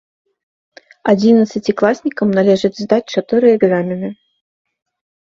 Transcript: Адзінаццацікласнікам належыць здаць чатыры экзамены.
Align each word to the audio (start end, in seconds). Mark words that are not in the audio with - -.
Адзінаццацікласнікам 1.13 2.27
належыць 2.41 2.75
здаць 2.83 3.03
чатыры 3.13 3.47
экзамены. 3.63 4.15